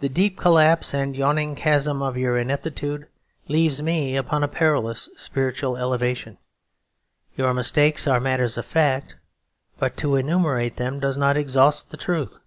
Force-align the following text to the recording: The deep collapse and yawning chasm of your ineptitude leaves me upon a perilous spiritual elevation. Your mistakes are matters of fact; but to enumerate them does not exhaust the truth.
The 0.00 0.08
deep 0.08 0.36
collapse 0.36 0.92
and 0.92 1.14
yawning 1.16 1.54
chasm 1.54 2.02
of 2.02 2.16
your 2.16 2.36
ineptitude 2.36 3.06
leaves 3.46 3.80
me 3.80 4.16
upon 4.16 4.42
a 4.42 4.48
perilous 4.48 5.08
spiritual 5.14 5.76
elevation. 5.76 6.38
Your 7.36 7.54
mistakes 7.54 8.08
are 8.08 8.18
matters 8.18 8.58
of 8.58 8.66
fact; 8.66 9.14
but 9.78 9.96
to 9.98 10.16
enumerate 10.16 10.74
them 10.74 10.98
does 10.98 11.16
not 11.16 11.36
exhaust 11.36 11.90
the 11.92 11.96
truth. 11.96 12.40